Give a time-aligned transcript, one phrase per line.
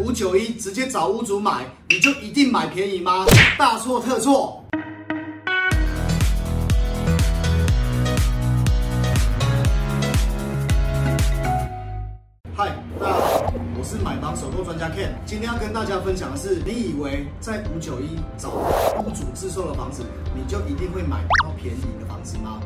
[0.00, 3.26] 五九一直接找屋主买，你就一定买便宜吗？
[3.58, 4.64] 大错特错！
[12.56, 15.10] 嗨，大家好，我是买房首购专家 Ken。
[15.26, 18.52] 今天要跟大家分享的是，你以为在五九一找
[19.00, 20.02] 屋主自售的房子，
[20.34, 22.58] 你就一定会买到便宜的房子吗？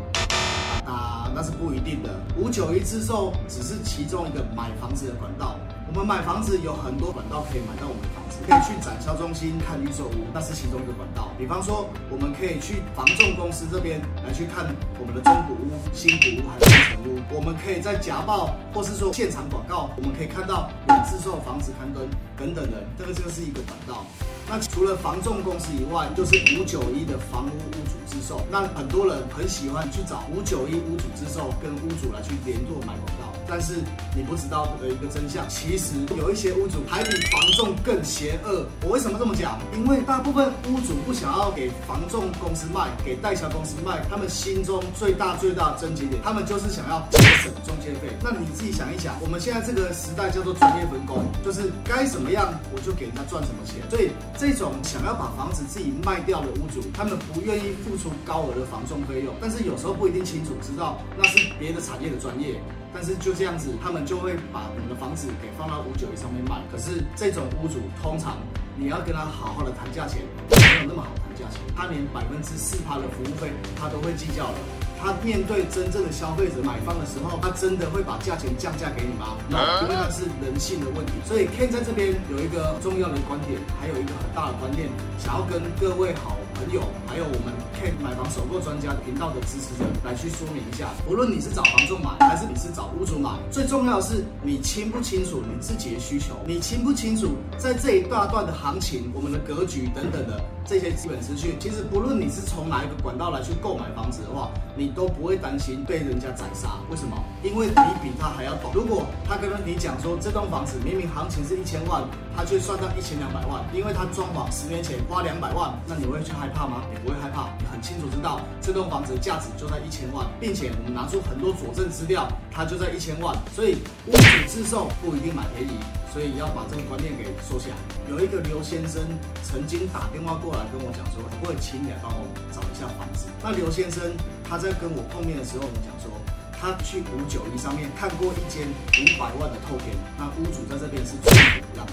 [0.87, 2.11] 啊，那是不一定的。
[2.37, 5.59] 五九一自售只是其中一个买房子的管道。
[5.87, 11.31] 我们买房子有很多管道可以买到我们的房子，可以去展销中心看预售屋，那是其中一个管道。
[11.39, 17.23] 比方说，我们可以去房仲公司这边来去看我们的中古屋、新古屋还是新城屋。
[17.31, 22.03] 我们可以在夹报或是说现场广告，我们可以看到有自售房子刊登
[22.37, 24.05] 等等的，这个就是一个管道。
[24.49, 28.41] 那除了房仲公司以外，就是五九一的房屋屋主自售。
[28.51, 33.33] 那很多人很喜欢去找五九一屋主自售，跟屋主来去联络买广告。
[33.49, 33.75] 但是
[34.15, 38.67] 你不知道的一个真相，其实有一些屋主还比房仲更邪恶。
[38.83, 39.59] 我为什么这么讲？
[39.75, 48.09] 因为大部分屋主不想要给房仲公司卖，给代销公司卖，他们心中最大最大的症结点，他们就是想要节省中介费。
[48.23, 53.77] 那你自己想一想，我们现在这个时代叫做专业分工，就是该怎么样我就给人家赚什么钱。
[53.91, 62.61] 所以这种想要把房子自己卖掉的屋主，他们不愿意付出高额的房仲费用，但是有时候不一定清楚知道那是别的产业的专业。
[62.97, 66.63] 但是就这样子，他们就会把我们的房子给放到五九一上面卖。
[66.71, 68.39] 可是这种屋主，通常
[68.77, 71.61] 你要跟他好好的谈价钱，没有那么好谈价钱。
[71.77, 74.59] 他连百分之四趴的服务费，他都会计较了。
[75.01, 79.37] 他面对真正的消费者买方的时候，他真的会把价钱降价给你吗？
[79.83, 81.13] 因为那是人性的问题。
[81.27, 86.39] 所以 Ken 在这边有一个重要的观点，还有一个很大的观念，想要跟各位好。
[86.55, 106.79] 朋友，还有我们 K 买房首购专家频道的支持者来去说明一下，无论你是找房仲买，还是你是找屋主买，最重要的是你清不清楚你自己的需求，你清不清楚在这一大段的行情，我们的格局等等的这些基本资讯，其实不论你是从哪一个管道来去购买房子的话，你都不会担心被人家宰杀。
[106.91, 107.17] 为什么？
[107.43, 108.71] 因为你比他还要懂。
[108.73, 112.03] 如果他跟你讲说这栋房子明明行情是一千万，
[112.37, 116.85] 他却算到一千两百万，因为他装潢十年前花两百万，那你会去害怕吗？
[116.93, 123.35] 你不会害怕，你很清楚知道这栋房子的价值就在一千万，并且我们拿出很多佐证资料，它就在一千万。
[123.57, 125.73] 所以屋主自售不一定买便宜，
[126.13, 127.77] 所以要把这个观念给收起来。
[128.11, 129.01] 有一个刘先生
[129.43, 133.25] 曾经打电话过来跟我讲说，可不可以请你来帮我找一下房子？
[133.41, 134.13] 那刘先生
[134.45, 136.13] 他在跟我碰面的时候，我们讲说，
[136.53, 141.33] 他去五九一上面看过一间五百万的透天，那屋主在这边是最
[141.65, 141.93] 不让的。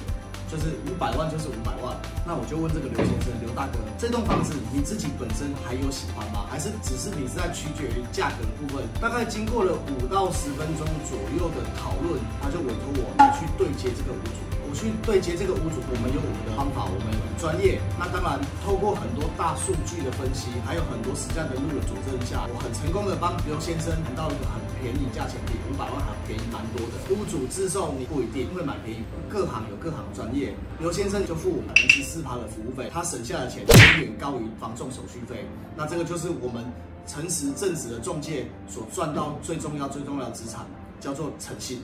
[0.52, 1.96] 就是五百万就是五百万，
[2.26, 6.46] 那我就问这个刘先生、刘大哥，这栋房子你自己本身还有喜欢吗？
[6.50, 8.86] 还是只是你是在取决于价格的部分？
[9.02, 14.61] 大概经过了五到十分钟左右的讨论，他就委托我去对接这个屋主。
[14.72, 17.76] 我去对接这个屋主，我们有我们的方法，我们很专业。
[18.00, 26.96] 那当然，透过很多大数据的分析，还有很多实战的路的佐证下，我很成功的帮刘先生谈到一个很便宜价钱，比五百万还便宜蛮多的。
[27.12, 30.56] 屋主自售你不一定会买便宜，各行有各行专业。
[30.80, 35.44] 刘先生就付百分之四趴的服务费，他省下的钱远远高于房仲手续费。
[35.76, 36.64] 那这个就是我们
[37.06, 40.64] 诚实正直的中介所赚到最重要最重要的资产，
[41.04, 41.84] 叫做诚信。